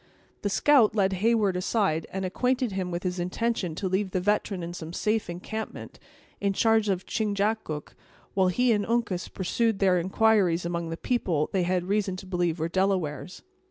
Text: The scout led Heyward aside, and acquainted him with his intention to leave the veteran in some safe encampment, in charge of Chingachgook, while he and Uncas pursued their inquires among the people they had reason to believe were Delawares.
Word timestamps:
The 0.41 0.49
scout 0.49 0.95
led 0.95 1.13
Heyward 1.13 1.55
aside, 1.55 2.07
and 2.11 2.25
acquainted 2.25 2.71
him 2.71 2.89
with 2.89 3.03
his 3.03 3.19
intention 3.19 3.75
to 3.75 3.87
leave 3.87 4.09
the 4.09 4.19
veteran 4.19 4.63
in 4.63 4.73
some 4.73 4.93
safe 4.93 5.29
encampment, 5.29 5.99
in 6.39 6.53
charge 6.53 6.89
of 6.89 7.05
Chingachgook, 7.05 7.93
while 8.33 8.47
he 8.47 8.71
and 8.71 8.83
Uncas 8.83 9.27
pursued 9.27 9.77
their 9.77 9.99
inquires 9.99 10.65
among 10.65 10.89
the 10.89 10.97
people 10.97 11.51
they 11.53 11.61
had 11.61 11.83
reason 11.87 12.15
to 12.15 12.25
believe 12.25 12.57
were 12.57 12.67
Delawares. 12.67 13.43